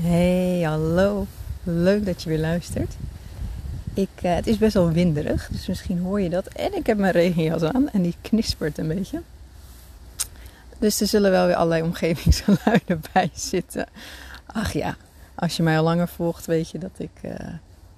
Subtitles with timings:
[0.00, 1.26] Hey, hallo.
[1.62, 2.94] Leuk dat je weer luistert.
[3.94, 6.46] Ik, uh, het is best wel winderig, dus misschien hoor je dat.
[6.46, 9.22] En ik heb mijn regenjas aan en die knispert een beetje.
[10.78, 13.86] Dus er zullen wel weer allerlei omgevingsgeluiden bij zitten.
[14.46, 14.96] Ach ja,
[15.34, 17.30] als je mij al langer volgt, weet je dat ik uh,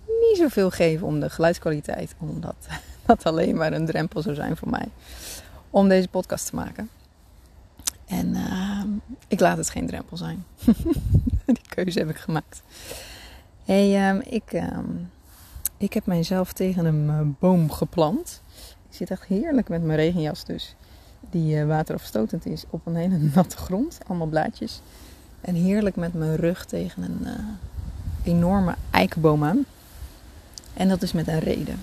[0.07, 2.15] niet zoveel geef om de geluidskwaliteit.
[2.19, 2.57] Omdat
[3.07, 4.89] dat alleen maar een drempel zou zijn voor mij
[5.71, 6.89] om deze podcast te maken.
[8.07, 8.83] En uh,
[9.29, 10.45] ik laat het geen drempel zijn.
[11.57, 12.63] Die keuze heb ik gemaakt.
[13.65, 15.11] Hey, um, ik, um,
[15.77, 18.43] ik heb mijzelf tegen een uh, boom geplant.
[18.91, 20.75] Ik zit echt heerlijk met mijn regenjas dus.
[21.31, 23.99] Die uh, waterafstotend is op een hele natte grond.
[24.07, 24.81] Allemaal blaadjes.
[25.41, 29.65] En heerlijk met mijn rug tegen een uh, enorme eikenboom aan.
[30.75, 31.79] En dat is met een reden.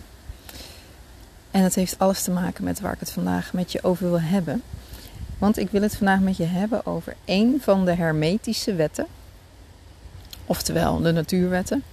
[1.51, 4.21] En dat heeft alles te maken met waar ik het vandaag met je over wil
[4.21, 4.61] hebben.
[5.37, 9.07] Want ik wil het vandaag met je hebben over één van de hermetische wetten.
[10.45, 11.83] Oftewel de natuurwetten.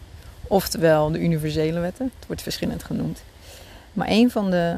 [0.43, 2.11] Oftewel de universele wetten.
[2.19, 3.23] Het wordt verschillend genoemd.
[3.93, 4.77] Maar één van de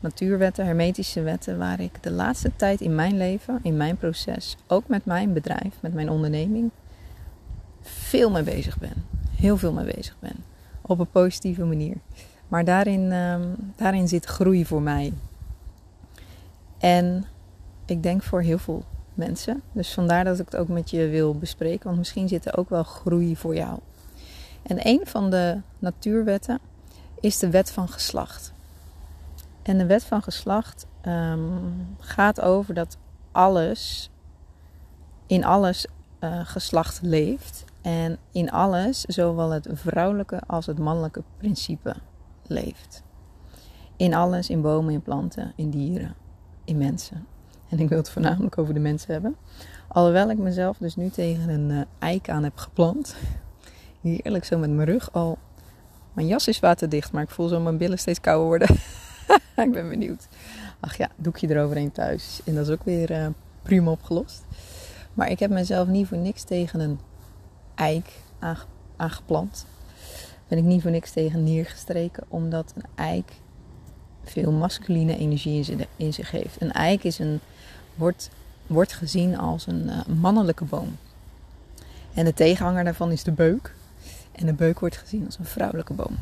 [0.00, 4.88] natuurwetten, hermetische wetten, waar ik de laatste tijd in mijn leven, in mijn proces, ook
[4.88, 6.70] met mijn bedrijf, met mijn onderneming,
[7.82, 9.06] veel mee bezig ben.
[9.36, 10.44] Heel veel mee bezig ben.
[10.80, 11.96] Op een positieve manier.
[12.48, 15.12] Maar daarin, um, daarin zit groei voor mij.
[16.78, 17.24] En
[17.86, 18.84] ik denk voor heel veel
[19.14, 19.62] mensen.
[19.72, 21.84] Dus vandaar dat ik het ook met je wil bespreken.
[21.84, 23.78] Want misschien zit er ook wel groei voor jou.
[24.62, 26.58] En een van de natuurwetten
[27.20, 28.52] is de wet van geslacht.
[29.62, 32.96] En de wet van geslacht um, gaat over dat
[33.32, 34.10] alles,
[35.26, 35.86] in alles
[36.20, 37.64] uh, geslacht leeft.
[37.80, 41.94] En in alles, zowel het vrouwelijke als het mannelijke principe
[42.46, 43.02] leeft.
[43.96, 46.14] In alles, in bomen, in planten, in dieren,
[46.64, 47.26] in mensen.
[47.72, 49.36] En ik wil het voornamelijk over de mensen hebben.
[49.88, 53.14] Alhoewel ik mezelf dus nu tegen een uh, eik aan heb geplant.
[54.00, 55.38] Heerlijk zo met mijn rug al.
[56.12, 58.68] Mijn jas is waterdicht, maar ik voel zo mijn billen steeds kouder worden.
[59.66, 60.28] ik ben benieuwd.
[60.80, 62.40] Ach ja, doekje eroverheen thuis.
[62.44, 63.26] En dat is ook weer uh,
[63.62, 64.42] prima opgelost.
[65.14, 66.98] Maar ik heb mezelf niet voor niks tegen een
[67.74, 68.10] eik
[68.96, 69.66] aangeplant.
[70.48, 72.24] Ben ik niet voor niks tegen neergestreken.
[72.28, 73.32] Omdat een eik
[74.24, 76.60] veel masculine energie in zich heeft.
[76.60, 77.40] Een eik is een
[77.94, 78.30] wordt,
[78.66, 80.96] wordt gezien als een uh, mannelijke boom.
[82.14, 83.74] En de tegenhanger daarvan is de beuk.
[84.32, 86.18] En de beuk wordt gezien als een vrouwelijke boom.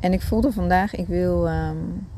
[0.00, 1.48] En ik voelde vandaag, ik wil.
[1.48, 2.08] Um,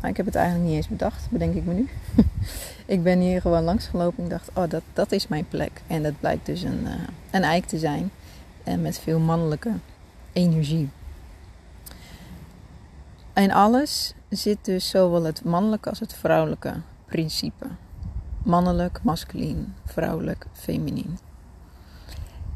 [0.00, 1.88] nou, ik heb het eigenlijk niet eens bedacht, bedenk ik me nu.
[2.94, 5.82] ik ben hier gewoon langs gelopen en dacht, oh, dat, dat is mijn plek.
[5.86, 6.92] En dat blijkt dus een, uh,
[7.30, 8.10] een eik te zijn.
[8.64, 9.72] En met veel mannelijke
[10.32, 10.88] energie.
[13.32, 16.74] En alles zit dus zowel het mannelijke als het vrouwelijke
[17.12, 17.66] principe.
[18.44, 21.18] Mannelijk, masculien, vrouwelijk, feminien.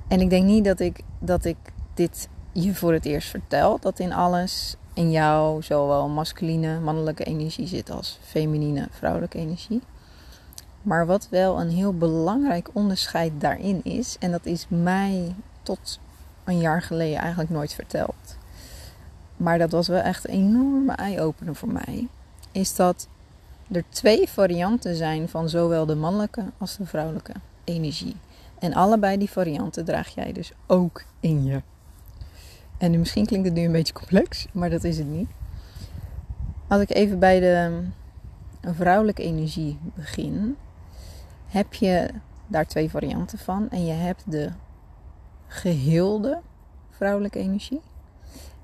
[0.08, 1.56] En ik denk niet dat ik, dat ik
[1.94, 3.78] dit je voor het eerst vertel.
[3.80, 9.82] Dat in alles in jou zowel masculine, mannelijke energie zit als feminine, vrouwelijke energie.
[10.82, 16.00] Maar wat wel een heel belangrijk onderscheid daarin is, en dat is mij tot
[16.44, 18.36] een jaar geleden eigenlijk nooit verteld.
[19.36, 22.08] Maar dat was wel echt een enorme eye-opener voor mij.
[22.52, 23.08] Is dat
[23.71, 27.32] er twee varianten zijn van zowel de mannelijke als de vrouwelijke
[27.65, 28.16] energie.
[28.59, 31.62] En allebei die varianten draag jij dus ook in je.
[32.78, 35.28] En misschien klinkt het nu een beetje complex, maar dat is het niet.
[36.69, 37.82] Als ik even bij de
[38.60, 40.56] vrouwelijke energie begin,
[41.47, 42.10] heb je
[42.47, 43.71] daar twee varianten van.
[43.71, 44.50] En je hebt de
[45.47, 46.41] geheelde
[46.91, 47.81] vrouwelijke energie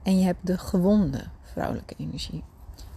[0.02, 2.42] en je hebt de gewonde vrouwelijke energie.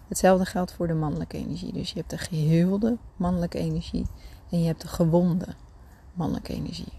[0.07, 1.73] Hetzelfde geldt voor de mannelijke energie.
[1.73, 4.05] Dus je hebt de geheelde mannelijke energie
[4.49, 5.47] en je hebt de gewonde
[6.13, 6.93] mannelijke energie.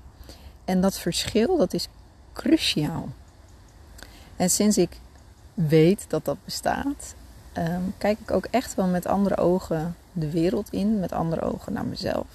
[0.65, 1.89] En dat verschil, dat is
[2.33, 3.09] cruciaal.
[4.37, 5.01] En sinds ik
[5.55, 7.15] weet dat dat bestaat,
[7.59, 11.73] um, kijk ik ook echt wel met andere ogen de wereld in, met andere ogen
[11.73, 12.27] naar mezelf.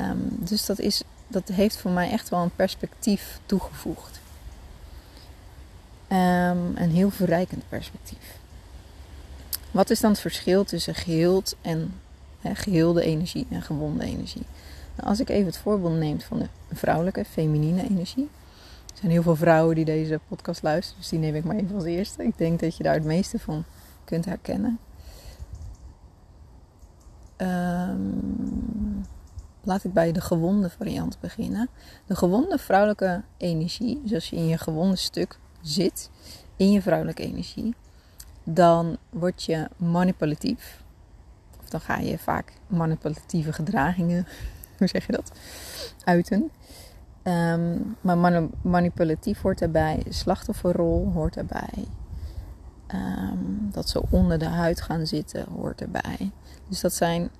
[0.00, 4.20] Um, dus dat, is, dat heeft voor mij echt wel een perspectief toegevoegd.
[6.08, 8.40] Um, een heel verrijkend perspectief.
[9.72, 11.94] Wat is dan het verschil tussen geheeld en
[12.40, 14.46] hè, geheelde energie en gewonde energie?
[14.96, 18.28] Nou, als ik even het voorbeeld neem van de vrouwelijke, feminine energie.
[18.92, 21.74] Er zijn heel veel vrouwen die deze podcast luisteren, dus die neem ik maar even
[21.74, 22.24] als eerste.
[22.24, 23.64] Ik denk dat je daar het meeste van
[24.04, 24.78] kunt herkennen.
[27.36, 29.06] Um,
[29.62, 31.68] laat ik bij de gewonde variant beginnen.
[32.06, 36.10] De gewonde vrouwelijke energie, dus als je in je gewonde stuk zit,
[36.56, 37.74] in je vrouwelijke energie,
[38.44, 40.82] dan word je manipulatief.
[41.60, 44.26] Of dan ga je vaak manipulatieve gedragingen,
[44.78, 45.32] hoe zeg je dat,
[46.04, 46.50] uiten.
[47.22, 51.86] Ehm, maar manipulatief hoort erbij, slachtofferrol hoort erbij.
[52.86, 56.30] Ehm, dat ze onder de huid gaan zitten hoort erbij.
[56.68, 57.30] Dus dat zijn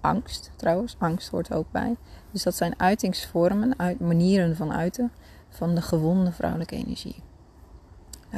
[0.00, 1.96] angst trouwens, angst hoort ook bij.
[2.30, 5.12] Dus dat zijn uitingsvormen, uit, manieren van uiten
[5.48, 7.22] van de gewonde vrouwelijke energie.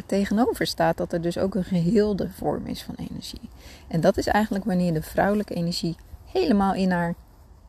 [0.07, 3.51] Tegenover staat dat er dus ook een geheelde vorm is van energie.
[3.89, 7.15] En dat is eigenlijk wanneer de vrouwelijke energie helemaal in haar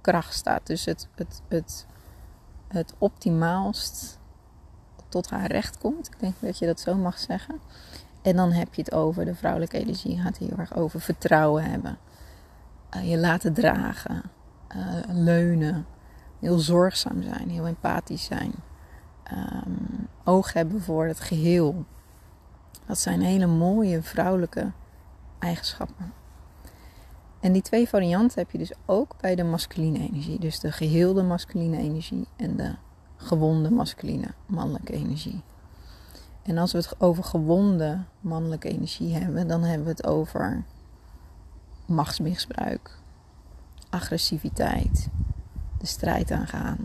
[0.01, 0.67] kracht staat.
[0.67, 1.85] Dus het, het, het,
[2.67, 4.19] het optimaalst
[5.09, 6.07] tot haar recht komt.
[6.07, 7.59] Ik denk dat je dat zo mag zeggen.
[8.21, 11.97] En dan heb je het over, de vrouwelijke energie gaat heel erg over vertrouwen hebben.
[12.95, 14.23] Uh, je laten dragen,
[14.75, 15.85] uh, leunen,
[16.39, 18.53] heel zorgzaam zijn, heel empathisch zijn.
[19.33, 21.85] Um, oog hebben voor het geheel.
[22.87, 24.71] Dat zijn hele mooie vrouwelijke
[25.39, 26.13] eigenschappen.
[27.39, 30.39] En die twee varianten heb je dus ook bij de masculine energie.
[30.39, 32.75] Dus de geheelde masculine energie en de
[33.15, 35.41] gewonde masculine mannelijke energie.
[36.43, 40.63] En als we het over gewonde mannelijke energie hebben, dan hebben we het over
[41.85, 42.99] machtsmisbruik,
[43.89, 45.09] agressiviteit,
[45.79, 46.77] de strijd aangaan.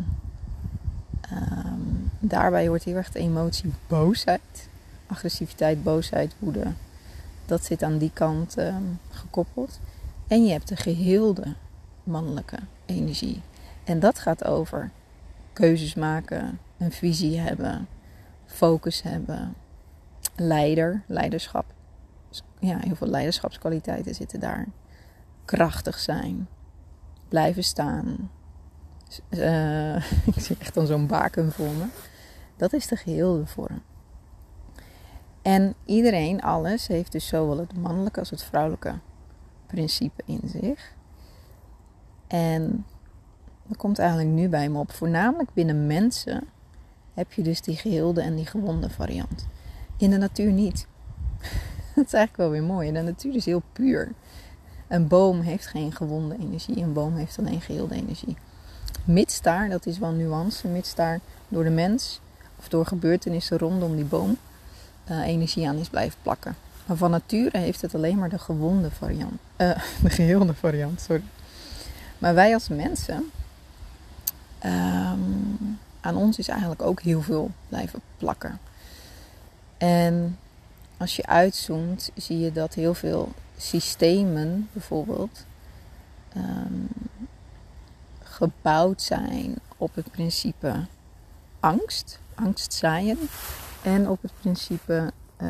[1.32, 4.70] Um, daarbij hoort heel erg de emotie boosheid.
[5.12, 6.72] Agressiviteit, boosheid, woede.
[7.46, 9.80] Dat zit aan die kant um, gekoppeld.
[10.26, 11.54] En je hebt de geheelde
[12.04, 13.42] mannelijke energie.
[13.84, 14.90] En dat gaat over
[15.52, 17.88] keuzes maken, een visie hebben,
[18.46, 19.54] focus hebben,
[20.36, 21.64] leider, leiderschap.
[22.58, 24.66] Ja, heel veel leiderschapskwaliteiten zitten daar.
[25.44, 26.48] Krachtig zijn,
[27.28, 28.30] blijven staan.
[29.28, 29.96] Uh,
[30.34, 31.84] ik zie echt dan zo'n baken voor me.
[32.56, 33.82] Dat is de geheelde vorm.
[35.42, 38.94] En iedereen, alles, heeft dus zowel het mannelijke als het vrouwelijke
[39.66, 40.94] principe in zich.
[42.26, 42.84] En
[43.66, 44.92] dat komt eigenlijk nu bij me op.
[44.92, 46.44] Voornamelijk binnen mensen
[47.14, 49.46] heb je dus die geheelde en die gewonde variant.
[49.96, 50.86] In de natuur niet.
[51.94, 52.92] dat is eigenlijk wel weer mooi.
[52.92, 54.12] De natuur is heel puur.
[54.88, 56.82] Een boom heeft geen gewonde energie.
[56.82, 58.36] Een boom heeft alleen geheelde energie.
[59.04, 62.20] Mits daar, dat is wel nuance, mits daar door de mens
[62.58, 64.36] of door gebeurtenissen rondom die boom
[65.10, 66.56] uh, energie aan is blijven plakken.
[66.86, 69.40] Maar van nature heeft het alleen maar de gewonde variant.
[69.56, 69.70] Uh,
[70.02, 71.22] de geheelde variant, sorry.
[72.18, 73.30] Maar wij als mensen,
[74.64, 78.58] um, aan ons is eigenlijk ook heel veel blijven plakken.
[79.78, 80.38] En
[80.96, 85.44] als je uitzoomt, zie je dat heel veel systemen bijvoorbeeld
[86.36, 86.88] um,
[88.22, 90.84] gebouwd zijn op het principe
[91.60, 93.18] angst, angstzaaien,
[93.82, 95.12] en op het principe
[95.42, 95.48] uh,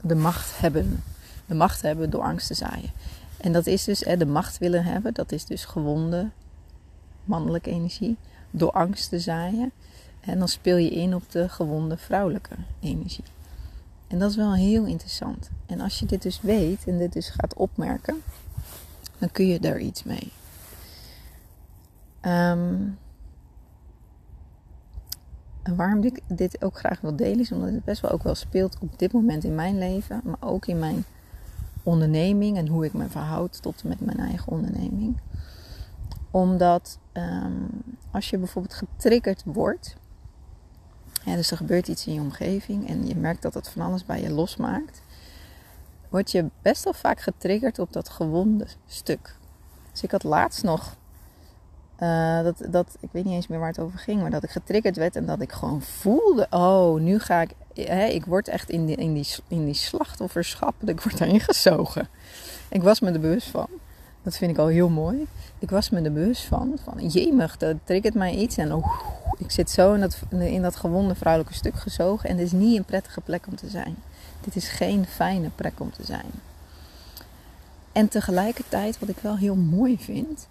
[0.00, 1.02] de macht hebben.
[1.46, 2.90] De macht hebben door angst te zaaien.
[3.36, 6.30] En dat is dus de macht willen hebben, dat is dus gewonde
[7.24, 8.16] mannelijke energie,
[8.50, 9.72] door angst te zaaien.
[10.20, 13.24] En dan speel je in op de gewonde vrouwelijke energie.
[14.06, 15.50] En dat is wel heel interessant.
[15.66, 18.22] En als je dit dus weet en dit dus gaat opmerken,
[19.18, 20.32] dan kun je daar iets mee.
[22.22, 22.98] Um,
[25.76, 28.76] waarom ik dit ook graag wil delen, is omdat het best wel ook wel speelt
[28.80, 31.04] op dit moment in mijn leven, maar ook in mijn
[31.82, 35.20] onderneming en hoe ik me verhoud tot met mijn eigen onderneming.
[36.30, 37.68] Omdat um,
[38.10, 39.96] als je bijvoorbeeld getriggerd wordt,
[41.24, 44.04] ja, dus er gebeurt iets in je omgeving en je merkt dat het van alles
[44.04, 45.02] bij je losmaakt,
[46.08, 49.36] word je best wel vaak getriggerd op dat gewonde stuk.
[49.92, 50.96] Dus ik had laatst nog
[52.02, 54.50] uh, dat, dat, ik weet niet eens meer waar het over ging, maar dat ik
[54.50, 58.70] getriggerd werd en dat ik gewoon voelde: oh, nu ga ik, hè, ik word echt
[58.70, 62.08] in die, in die, in die slachtofferschap, ik word daarin gezogen.
[62.68, 63.68] Ik was me er bewust van.
[64.22, 65.26] Dat vind ik al heel mooi.
[65.58, 68.86] Ik was me er bewust van, van jemig, dat triggert mij iets en oh,
[69.38, 72.76] ik zit zo in dat, in dat gewonde vrouwelijke stuk gezogen en dit is niet
[72.76, 73.96] een prettige plek om te zijn.
[74.40, 76.30] Dit is geen fijne plek om te zijn.
[77.92, 80.48] En tegelijkertijd, wat ik wel heel mooi vind,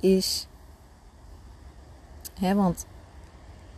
[0.00, 0.46] is
[2.40, 2.86] want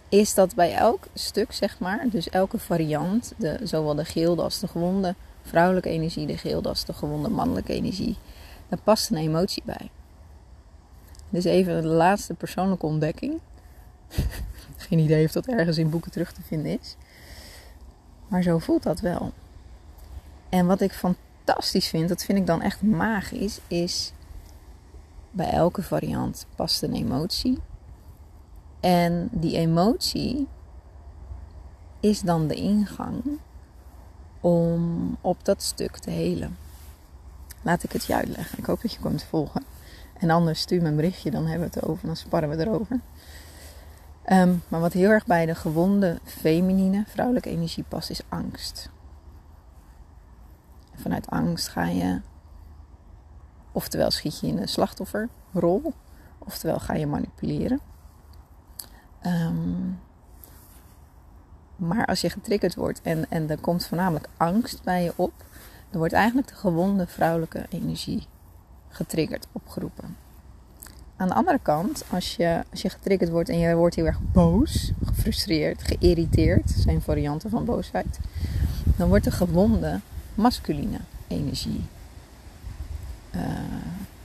[0.09, 4.59] is dat bij elk stuk, zeg maar, dus elke variant, de, zowel de geelde als
[4.59, 8.17] de gewonde vrouwelijke energie, de geelde als de gewonde mannelijke energie,
[8.69, 9.91] daar past een emotie bij.
[11.29, 13.41] Dus even de laatste persoonlijke ontdekking.
[14.77, 16.97] Geen idee of dat ergens in boeken terug te vinden is.
[18.29, 19.33] Maar zo voelt dat wel.
[20.49, 24.13] En wat ik fantastisch vind, dat vind ik dan echt magisch, is
[25.31, 27.59] bij elke variant past een emotie.
[28.87, 30.49] En die emotie
[32.01, 33.39] is dan de ingang
[34.41, 36.57] om op dat stuk te helen.
[37.63, 38.59] Laat ik het je uitleggen.
[38.59, 39.65] Ik hoop dat je komt volgen.
[40.19, 43.01] En anders stuur me een berichtje, dan hebben we het over, dan sparren we erover.
[44.25, 48.91] Ehm, maar wat heel erg bij de gewonde feminine, vrouwelijke energie past, is angst.
[50.95, 52.21] vanuit angst ga je,
[53.73, 55.93] oftewel schiet je in de slachtofferrol,
[56.39, 57.81] oftewel ga je manipuleren.
[59.27, 59.99] Um,
[61.77, 65.33] maar als je getriggerd wordt en, en er komt voornamelijk angst bij je op,
[65.91, 68.27] dan wordt eigenlijk de gewonde vrouwelijke energie
[68.89, 70.17] getriggerd, opgeroepen.
[71.17, 74.21] Aan de andere kant, als je, als je getriggerd wordt en je wordt heel erg
[74.33, 78.19] boos, gefrustreerd, geïrriteerd, zijn varianten van boosheid,
[78.97, 80.01] dan wordt de gewonde
[80.35, 81.85] masculine energie
[83.35, 83.43] uh,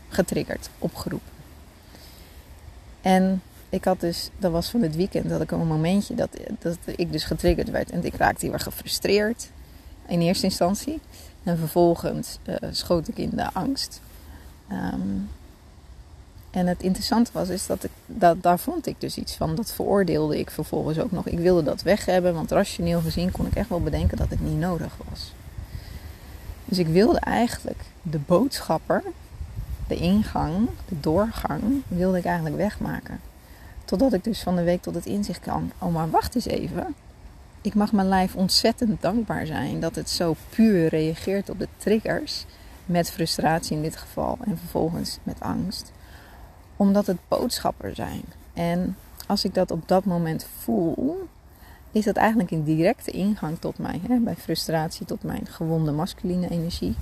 [0.10, 1.32] getriggerd, opgeroepen.
[3.02, 6.78] En ik had dus, dat was van het weekend, dat ik een momentje dat, dat
[6.86, 7.92] ik dus getriggerd werd.
[7.92, 9.50] En ik raakte erg gefrustreerd
[10.08, 11.00] in eerste instantie.
[11.44, 14.02] En vervolgens uh, schoot ik in de angst.
[14.72, 15.30] Um,
[16.52, 19.56] en het interessante was, is dat, ik, dat daar vond ik dus iets van.
[19.56, 21.28] Dat veroordeelde ik vervolgens ook nog.
[21.28, 24.42] Ik wilde dat weg hebben, want rationeel gezien kon ik echt wel bedenken dat het
[24.42, 25.34] niet nodig was.
[26.66, 29.04] Dus ik wilde eigenlijk de boodschapper,
[29.88, 33.20] de ingang, de doorgang, wilde ik eigenlijk wegmaken.
[33.92, 35.72] Totdat ik dus van de week tot het inzicht kwam.
[35.78, 36.96] Oh, maar wacht eens even.
[37.62, 42.46] Ik mag mijn lijf ontzettend dankbaar zijn dat het zo puur reageert op de triggers.
[42.86, 45.92] Met frustratie in dit geval en vervolgens met angst.
[46.76, 48.22] Omdat het boodschappen zijn.
[48.54, 51.28] En als ik dat op dat moment voel,
[51.92, 54.02] is dat eigenlijk een directe ingang tot mij.
[54.08, 54.18] Hè?
[54.18, 56.96] Bij frustratie tot mijn gewonde masculine energie.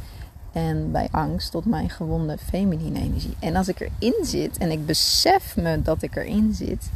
[0.52, 3.36] En bij angst tot mijn gewonde feminine energie.
[3.40, 6.90] En als ik erin zit en ik besef me dat ik erin zit,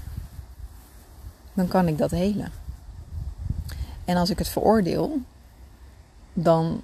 [1.53, 2.51] dan kan ik dat helen.
[4.05, 5.17] En als ik het veroordeel,
[6.33, 6.81] dan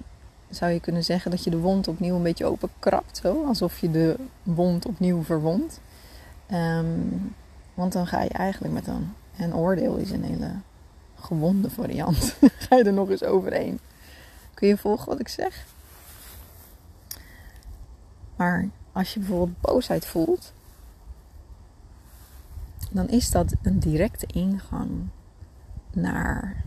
[0.50, 3.20] zou je kunnen zeggen dat je de wond opnieuw een beetje openkrapt.
[3.22, 5.80] Zo, alsof je de wond opnieuw verwondt.
[6.46, 6.86] Ehm,
[7.74, 10.50] want dan ga je eigenlijk met een, een oordeel is een hele
[11.20, 12.34] gewonde variant.
[12.68, 13.78] ga je er nog eens overheen.
[14.54, 15.66] Kun je volgen wat ik zeg?
[18.40, 20.52] Maar als je bijvoorbeeld boosheid voelt,
[22.90, 24.90] dan is dat een directe ingang
[25.92, 26.64] naar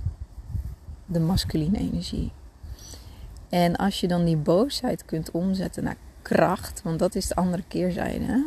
[1.06, 2.32] de masculine energie.
[3.50, 7.64] En als je dan die boosheid kunt omzetten naar kracht, want dat is de andere
[7.68, 8.26] keerzijde.
[8.26, 8.42] Hè?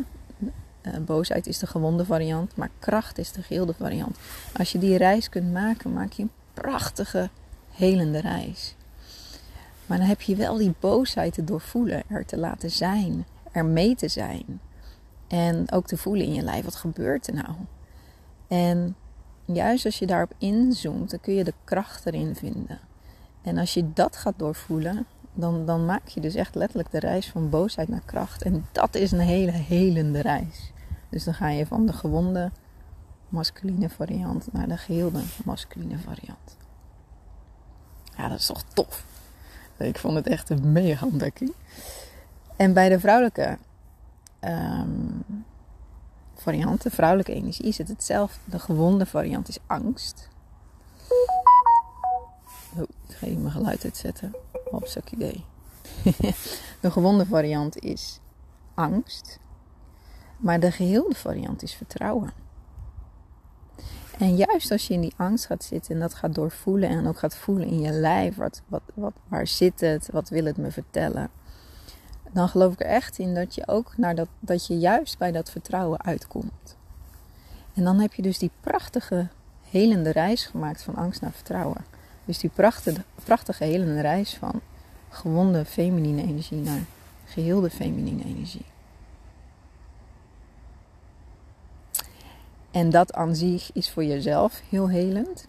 [0.82, 4.16] Uh, boosheid is de gewonde variant, maar kracht is de geheelde variant.
[4.56, 7.30] Als je die reis kunt maken, maak je een prachtige,
[7.70, 8.75] helende reis.
[9.86, 13.94] Maar dan heb je wel die boosheid te doorvoelen, er te laten zijn, er mee
[13.94, 14.60] te zijn.
[15.28, 17.54] En ook te voelen in je lijf, wat gebeurt er nou?
[18.48, 18.96] En
[19.44, 22.78] juist als je daarop inzoomt, dan kun je de kracht erin vinden.
[23.42, 27.30] En als je dat gaat doorvoelen, dan, dan maak je dus echt letterlijk de reis
[27.30, 28.42] van boosheid naar kracht.
[28.42, 30.72] En dat is een hele helende reis.
[31.08, 32.50] Dus dan ga je van de gewonde
[33.28, 36.56] masculine variant naar de geheelde masculine variant.
[38.16, 39.04] Ja, dat is toch tof.
[39.78, 41.52] Ik vond het echt een mega ontdekking.
[42.56, 43.58] En bij de vrouwelijke
[44.40, 45.24] um,
[46.34, 48.38] variant, de vrouwelijke energie, is het hetzelfde.
[48.44, 50.28] De gewonde variant is angst.
[52.76, 54.34] Oh, ik ga even mijn geluid uitzetten.
[54.70, 55.44] Op zak idee.
[56.80, 58.20] de gewonde variant is
[58.74, 59.38] angst.
[60.36, 62.32] Maar de geheelde variant is vertrouwen.
[64.18, 67.18] En juist als je in die angst gaat zitten en dat gaat doorvoelen en ook
[67.18, 70.70] gaat voelen in je lijf, wat, wat, wat, waar zit het, wat wil het me
[70.70, 71.30] vertellen,
[72.32, 75.32] dan geloof ik er echt in dat je ook naar dat, dat je juist bij
[75.32, 76.76] dat vertrouwen uitkomt.
[77.74, 79.28] En dan heb je dus die prachtige
[79.70, 81.84] helende reis gemaakt van angst naar vertrouwen.
[82.24, 84.60] Dus die prachtige, prachtige helende reis van
[85.08, 86.84] gewonde feminine energie naar
[87.24, 88.64] geheelde feminine energie.
[92.76, 95.48] En dat aan zich is voor jezelf heel helend.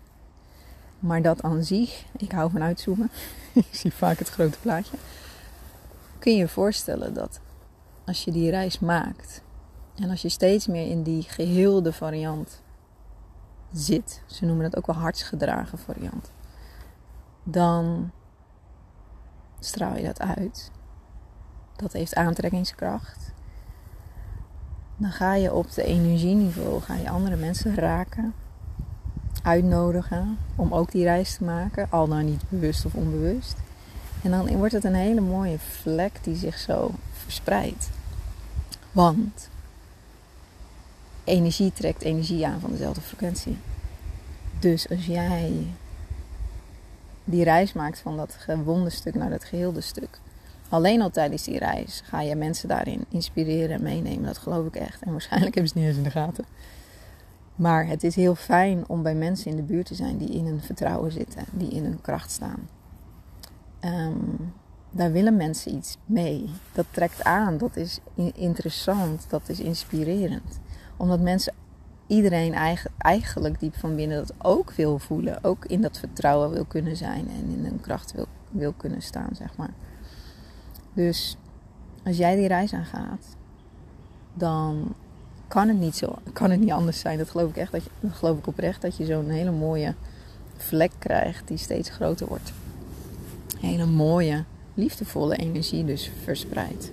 [1.00, 3.12] Maar dat aan zich, ik hou van uitzoomen,
[3.54, 4.98] ik zie vaak het grote plaatje.
[6.20, 7.40] Kun je je voorstellen dat
[8.06, 9.42] als je die reis maakt
[9.96, 12.62] en als je steeds meer in die geheelde variant
[13.72, 16.32] zit, ze noemen dat ook wel hartsgedragen variant,
[17.44, 18.12] dan
[19.60, 20.72] straal je dat uit.
[21.76, 23.36] Dat heeft aantrekkingskracht
[24.98, 28.34] dan ga je op de energieniveau ga je andere mensen raken,
[29.44, 33.56] uitnodigen om ook die reis te maken, al dan niet bewust of onbewust.
[34.24, 37.90] En dan wordt het een hele mooie vlek die zich zo verspreidt.
[38.92, 39.50] Want
[41.24, 43.58] energie trekt energie aan van dezelfde frequentie.
[44.60, 45.68] Dus als jij
[47.24, 50.20] die reis maakt van dat gewonde stuk naar dat geheelde stuk,
[50.70, 54.26] Alleen al tijdens die reis ga je mensen daarin inspireren en meenemen.
[54.26, 55.02] Dat geloof ik echt.
[55.02, 56.46] En waarschijnlijk hebben ze het niet eens in de gaten.
[57.56, 60.46] Maar het is heel fijn om bij mensen in de buurt te zijn die in
[60.46, 62.70] hun vertrouwen zitten, die in hun kracht staan.
[63.80, 64.14] Ehm,
[64.92, 66.50] daar willen mensen iets mee.
[66.74, 68.00] Dat trekt aan, dat is
[68.36, 70.60] interessant, dat is inspirerend.
[70.98, 71.54] Omdat mensen,
[72.08, 75.44] iedereen eigenlijk diep van binnen dat ook wil voelen.
[75.44, 79.30] Ook in dat vertrouwen wil kunnen zijn en in hun kracht wil, wil kunnen staan,
[79.36, 79.74] zeg maar.
[80.98, 81.38] Dus
[82.06, 83.26] als jij die reis aangaat,
[84.34, 84.94] dan
[85.48, 87.18] kan het niet zo, kan het niet anders zijn.
[87.18, 89.94] Dat geloof ik echt, dat, je, dat geloof ik oprecht, dat je zo'n hele mooie
[90.56, 92.54] vlek krijgt die steeds groter wordt.
[93.60, 96.92] Hele mooie, liefdevolle energie dus verspreidt.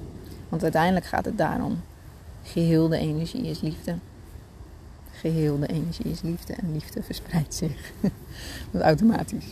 [0.49, 1.81] Want uiteindelijk gaat het daarom.
[2.43, 3.95] Geheel de energie is liefde.
[5.11, 7.93] Geheel de energie is liefde en liefde verspreidt zich.
[8.73, 9.47] automatisch.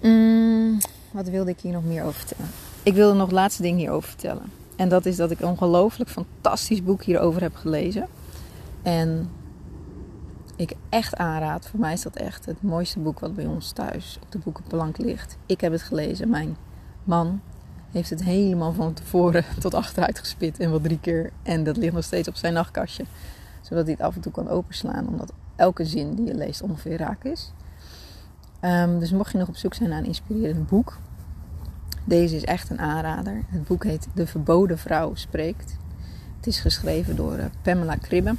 [0.00, 0.78] Mm,
[1.10, 2.50] wat wilde ik hier nog meer over vertellen?
[2.82, 4.44] Ik wilde nog het laatste ding hierover vertellen.
[4.76, 8.08] En dat is dat ik een ongelooflijk fantastisch boek hierover heb gelezen.
[8.82, 9.30] En
[10.56, 14.18] ik echt aanraad, voor mij is dat echt het mooiste boek wat bij ons thuis
[14.22, 15.36] op de boekenplank ligt.
[15.46, 16.56] Ik heb het gelezen, mijn
[17.04, 17.40] man
[17.90, 21.32] heeft het helemaal van tevoren tot achteruit gespit en wel drie keer.
[21.42, 23.04] En dat ligt nog steeds op zijn nachtkastje,
[23.60, 26.96] zodat hij het af en toe kan openslaan, omdat elke zin die je leest ongeveer
[26.96, 27.52] raak is.
[28.60, 30.98] Um, dus mocht je nog op zoek zijn naar een inspirerend boek,
[32.04, 33.42] deze is echt een aanrader.
[33.48, 35.76] Het boek heet De Verboden Vrouw Spreekt.
[36.36, 38.34] Het is geschreven door eh, Pamela Kribbe.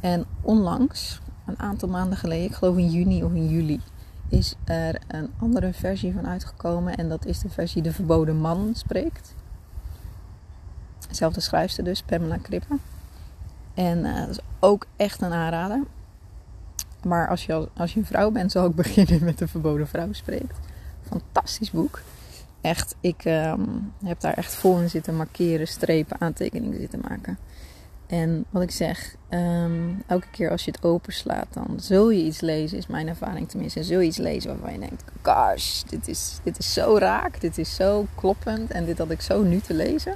[0.00, 3.80] En onlangs, een aantal maanden geleden, ik geloof in juni of in juli,
[4.28, 6.96] is er een andere versie van uitgekomen.
[6.96, 9.34] En dat is de versie De Verboden Man Spreekt.
[11.10, 12.78] Zelfde schrijfster dus, Pamela Kribbe.
[13.74, 15.82] En uh, dat is ook echt een aanrader.
[17.04, 20.12] Maar als je, als je een vrouw bent, zal ik beginnen met De Verboden Vrouw
[20.12, 20.58] Spreekt.
[21.08, 22.00] Fantastisch boek
[22.60, 23.66] echt, ik ehm,
[24.04, 27.38] heb daar echt vol in zitten markeren, strepen, aantekeningen zitten maken.
[28.06, 32.40] En wat ik zeg, ehm, elke keer als je het openslaat, dan zul je iets
[32.40, 33.84] lezen, is mijn ervaring tenminste.
[33.84, 37.58] Zul je iets lezen waarvan je denkt, gosh, dit is, dit is zo raak, dit
[37.58, 40.14] is zo kloppend en dit had ik zo nu te lezen.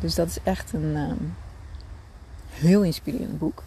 [0.00, 1.24] Dus dat is echt een ehm,
[2.50, 3.62] heel inspirerend boek.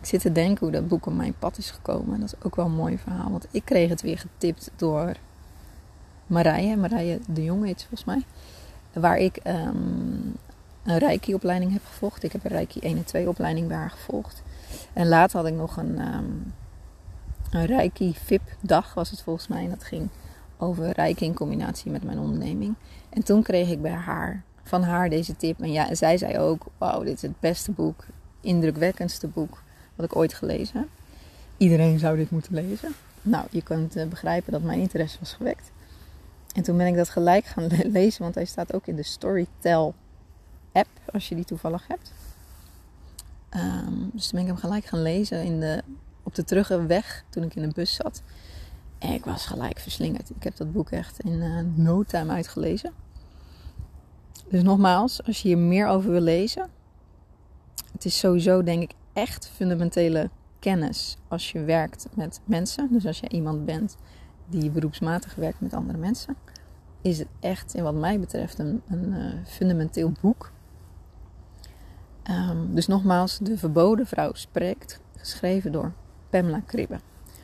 [0.00, 2.20] Ik zit te denken hoe dat boek op mijn pad is gekomen.
[2.20, 5.14] Dat is ook wel een mooi verhaal, want ik kreeg het weer getipt door
[6.26, 8.22] Marije, Marije de Jong heet volgens mij.
[8.92, 10.36] Waar ik um,
[10.84, 12.22] een Reiki-opleiding heb gevolgd.
[12.22, 14.42] Ik heb een Reiki 1 en 2 opleiding bij haar gevolgd.
[14.92, 16.54] En later had ik nog een, um,
[17.50, 19.64] een Reiki VIP-dag, was het volgens mij.
[19.64, 20.08] En dat ging
[20.56, 22.74] over Reiki in combinatie met mijn onderneming.
[23.08, 25.60] En toen kreeg ik bij haar, van haar deze tip.
[25.60, 28.04] En ja, zij zei ook, wauw, dit is het beste boek,
[28.40, 29.62] indrukwekkendste boek
[29.94, 30.88] wat ik ooit gelezen heb.
[31.56, 32.94] Iedereen zou dit moeten lezen.
[33.22, 35.70] Nou, je kunt uh, begrijpen dat mijn interesse was gewekt.
[36.54, 39.94] En toen ben ik dat gelijk gaan lezen, want hij staat ook in de Storytel
[40.72, 42.12] app, als je die toevallig hebt.
[43.56, 45.82] Um, dus toen ben ik hem gelijk gaan lezen in de,
[46.22, 48.22] op de terugweg toen ik in de bus zat.
[48.98, 50.30] En ik was gelijk verslingerd.
[50.30, 52.92] Ik heb dat boek echt in uh, no time uitgelezen.
[54.48, 56.70] Dus nogmaals, als je hier meer over wil lezen.
[57.92, 62.88] Het is sowieso denk ik echt fundamentele kennis als je werkt met mensen.
[62.92, 63.96] Dus als je iemand bent
[64.48, 66.36] die beroepsmatig werkt met andere mensen,
[67.00, 70.52] is het echt, in wat mij betreft, een, een uh, fundamenteel boek.
[72.30, 75.92] Um, dus nogmaals, De Verboden Vrouw spreekt, geschreven door
[76.30, 76.98] Pamela Kribbe.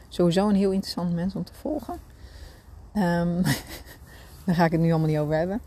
[0.09, 1.95] Sowieso een heel interessant mens om te volgen.
[2.95, 3.43] Um,
[4.45, 5.61] daar ga ik het nu allemaal niet over hebben.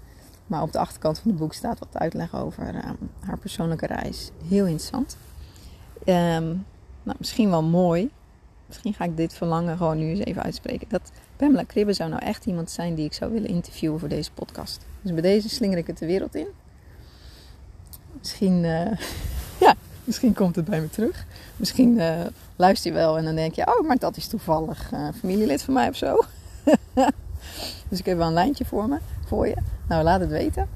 [0.48, 4.32] Maar op de achterkant van het boek staat wat uitleg over um, haar persoonlijke reis.
[4.48, 5.18] Heel interessant.
[7.04, 8.12] nou, misschien wel mooi.
[8.74, 10.88] Misschien ga ik dit verlangen gewoon nu eens even uitspreken.
[10.90, 14.32] Dat Pamela Kribbe zou nou echt iemand zijn die ik zou willen interviewen voor deze
[14.32, 14.86] podcast.
[15.02, 16.48] Dus bij deze slinger ik het de wereld in.
[18.20, 18.92] Misschien, uh,
[19.66, 21.26] ja, misschien komt het bij me terug.
[21.56, 22.22] Misschien uh,
[22.56, 25.74] luister je wel en dan denk je, oh, maar dat is toevallig uh, familielid van
[25.74, 26.22] mij of zo.
[27.90, 29.56] dus ik heb wel een lijntje voor me, voor je.
[29.88, 30.68] Nou, laat het weten.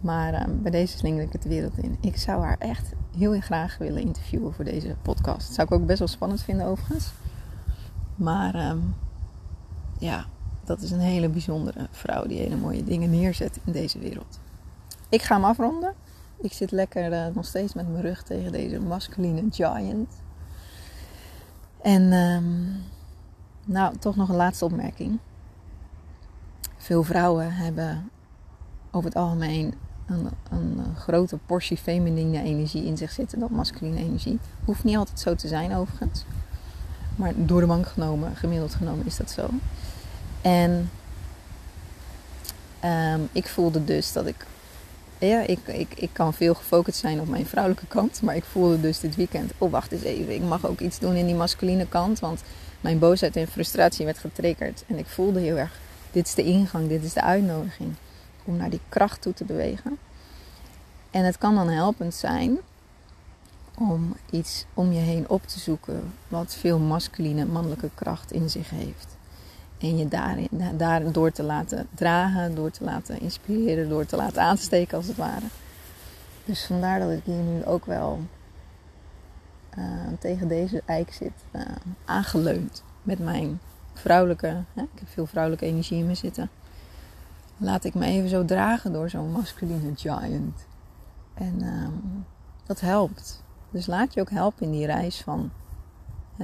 [0.00, 1.98] Maar bij deze slinger ik het de wereld in.
[2.00, 5.52] Ik zou haar echt heel graag willen interviewen voor deze podcast.
[5.52, 7.10] Zou ik ook best wel spannend vinden overigens.
[8.20, 8.94] Maar um,
[9.98, 10.26] ja,
[10.64, 14.40] dat is een hele bijzondere vrouw die hele mooie dingen neerzet in deze wereld.
[15.08, 15.94] Ik ga hem afronden.
[16.40, 20.08] Ik zit lekker uh, nog steeds met mijn rug tegen deze masculine giant.
[21.82, 22.82] En um,
[23.64, 25.18] nou, toch nog een laatste opmerking.
[26.76, 28.10] Veel vrouwen hebben
[28.90, 29.74] over het algemeen
[30.06, 34.38] een, een, grote portie feminine energie in zich zitten dan masculine energie.
[34.64, 36.24] Hoeft niet altijd zo te zijn overigens.
[37.16, 39.48] Maar door de bank genomen, gemiddeld genomen, is dat zo.
[40.40, 40.90] En
[42.84, 44.46] um, ik voelde dus dat ik
[45.26, 48.22] ja, ik, ik, ik kan veel gefocust zijn op mijn vrouwelijke kant.
[48.22, 51.14] Maar ik voelde dus dit weekend, oh wacht eens even, ik mag ook iets doen
[51.14, 52.20] in die masculine kant.
[52.20, 52.42] Want
[52.80, 54.84] mijn boosheid en frustratie werd getriggerd.
[54.86, 55.78] En ik voelde heel erg,
[56.12, 57.94] dit is de ingang, dit is de uitnodiging.
[58.44, 59.98] Om naar die kracht toe te bewegen.
[61.10, 62.58] En het kan dan helpend zijn
[63.80, 68.70] om iets om je heen op te zoeken wat veel masculine, mannelijke kracht in zich
[68.70, 69.16] heeft.
[69.78, 74.42] En je daarin, daar door te laten dragen, door te laten inspireren, door te laten
[74.42, 75.46] aansteken als het ware.
[76.44, 78.20] Dus vandaar dat ik hier nu ook wel
[79.78, 79.84] uh,
[80.18, 81.62] tegen deze eik zit uh,
[82.04, 83.60] aangeleund met mijn
[83.94, 86.50] vrouwelijke, hè, ik heb veel vrouwelijke energie in me zitten.
[87.56, 90.66] Laat ik me even zo dragen door zo'n masculine giant.
[91.34, 91.88] En uh,
[92.66, 93.42] dat helpt.
[93.70, 95.50] Dus laat je ook helpen in die reis van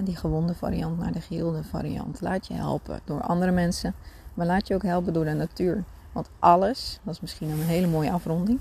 [0.04, 2.20] die gewonde variant naar de geheelde variant.
[2.20, 3.94] Laat je helpen door andere mensen,
[4.34, 5.84] maar laat je ook helpen door de natuur.
[6.12, 8.60] Want alles, dat is misschien een hele mooie afronding.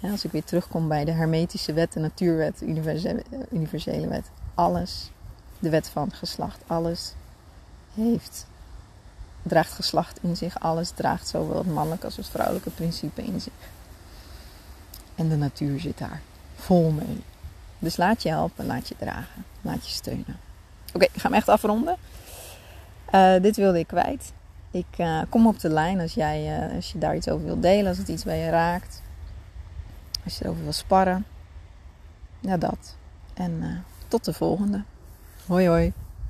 [0.00, 4.30] als ik weer terugkom bij de hermetische wet, de natuurwet, de universele, universele wet.
[4.54, 5.10] Alles,
[5.58, 7.14] de wet van geslacht, alles
[7.94, 8.46] heeft,
[9.42, 10.60] draagt geslacht in zich.
[10.60, 13.52] Alles draagt zowel het mannelijke als het vrouwelijke principe in zich.
[15.14, 16.20] En de natuur zit daar
[16.54, 17.22] vol mee.
[17.82, 20.36] Dus laat je helpen, laat je dragen, laat je steunen.
[20.94, 21.96] Oké, ik ga hem echt afronden.
[23.14, 24.32] Uh, dit wilde ik kwijt.
[24.70, 27.62] Ik uh, kom op de lijn als, jij, uh, als je daar iets over wilt
[27.62, 29.02] delen, als het iets bij je raakt.
[30.24, 31.26] Als je erover wil sparren.
[32.40, 32.96] Ja, dat.
[33.34, 34.82] En tot de volgende.
[35.46, 35.92] Hoi hoi.